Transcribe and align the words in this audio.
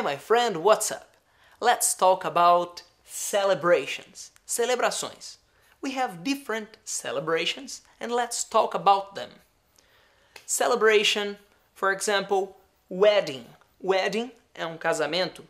my 0.00 0.16
friend, 0.16 0.64
what's 0.64 0.90
up? 0.90 1.14
Let's 1.60 1.94
talk 1.94 2.24
about 2.24 2.82
celebrations. 3.04 4.30
Celebrações. 4.46 5.36
We 5.80 5.92
have 5.92 6.24
different 6.24 6.78
celebrations 6.84 7.82
and 8.00 8.10
let's 8.10 8.44
talk 8.44 8.74
about 8.74 9.14
them. 9.14 9.30
Celebration, 10.46 11.38
for 11.74 11.92
example, 11.92 12.56
wedding. 12.88 13.46
Wedding 13.80 14.32
é 14.54 14.66
um 14.66 14.78
casamento. 14.78 15.44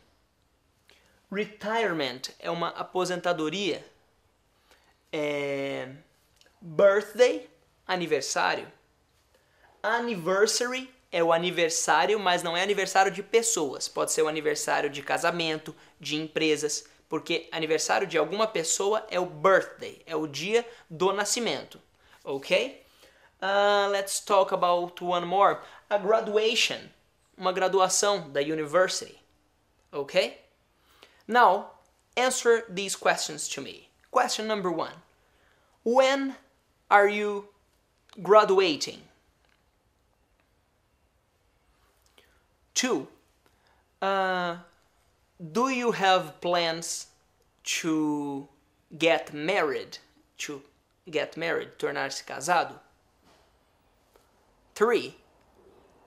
Retirement 1.31 2.31
é 2.41 2.51
uma 2.51 2.69
aposentadoria. 2.69 3.85
É... 5.13 5.89
Birthday, 6.61 7.49
aniversário. 7.87 8.67
Anniversary 9.83 10.91
é 11.15 11.23
o 11.23 11.33
aniversário, 11.33 12.19
mas 12.19 12.43
não 12.43 12.57
é 12.57 12.63
aniversário 12.65 13.13
de 13.13 13.23
pessoas. 13.23 13.87
Pode 13.87 14.11
ser 14.11 14.23
o 14.23 14.29
aniversário 14.29 14.91
de 14.91 15.01
casamento, 15.01 15.73
de 16.01 16.17
empresas, 16.17 16.87
porque 17.09 17.49
aniversário 17.53 18.05
de 18.05 18.19
alguma 18.19 18.49
pessoa 18.49 19.07
é 19.09 19.21
o 19.21 19.25
birthday, 19.25 20.03
é 20.07 20.17
o 20.17 20.27
dia 20.27 20.69
do 20.91 21.13
nascimento. 21.13 21.81
Ok? 22.25 22.85
Uh, 23.41 23.91
let's 23.93 24.19
talk 24.19 24.53
about 24.53 25.05
one 25.05 25.25
more. 25.25 25.61
A 25.89 25.99
graduation, 25.99 26.91
uma 27.39 27.53
graduação 27.53 28.33
da 28.33 28.41
university. 28.41 29.17
Ok? 29.93 30.37
Now, 31.29 31.75
answer 32.17 32.65
these 32.69 32.97
questions 32.97 33.47
to 33.51 33.61
me. 33.61 33.89
Question 34.11 34.49
number 34.49 34.73
one 34.73 34.95
When 35.85 36.35
are 36.91 37.09
you 37.09 37.51
graduating? 38.21 39.14
Two, 42.85 43.09
uh, 44.03 44.59
do 45.41 45.71
you 45.71 45.93
have 45.93 46.39
plans 46.43 47.07
to 47.81 48.47
get 48.99 49.33
married? 49.33 49.97
To 50.41 50.61
get 51.11 51.35
married, 51.39 51.79
tornar-se 51.79 52.23
casado? 52.27 52.75
Three, 54.75 55.15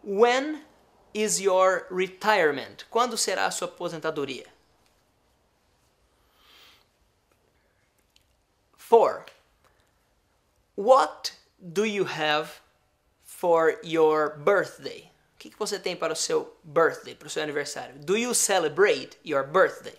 when 0.03 0.61
is 1.15 1.41
your 1.41 1.87
retirement? 1.89 2.83
Quando 2.91 3.15
será 3.15 3.47
a 3.47 3.51
sua 3.51 3.69
aposentadoria? 3.69 4.45
Four, 8.77 9.25
what 10.75 11.31
do 11.73 11.85
you 11.85 12.03
have 12.03 12.61
for 13.23 13.77
your 13.81 14.37
birthday? 14.45 15.09
O 15.37 15.39
que, 15.39 15.51
que 15.51 15.59
você 15.59 15.77
tem 15.77 15.95
para 15.95 16.11
o 16.11 16.15
seu 16.15 16.57
birthday, 16.63 17.13
para 17.13 17.27
o 17.27 17.29
seu 17.29 17.43
aniversário? 17.43 17.93
Do 17.99 18.17
you 18.17 18.33
celebrate 18.33 19.19
your 19.23 19.43
birthday? 19.43 19.93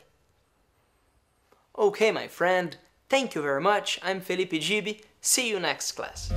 Okay, 1.72 2.10
my 2.10 2.26
friend. 2.26 2.76
Thank 3.08 3.36
you 3.36 3.42
very 3.42 3.62
much. 3.62 4.00
I'm 4.02 4.20
Felipe 4.20 4.60
Gibi. 4.60 5.00
See 5.20 5.48
you 5.48 5.60
next 5.60 5.92
class. 5.92 6.28